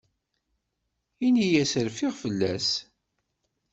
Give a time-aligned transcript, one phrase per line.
[1.25, 2.69] Ini-as rfiɣ fell-as.